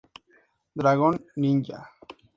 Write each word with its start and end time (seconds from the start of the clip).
Dragon 0.75 1.23
Ninja". 1.35 1.87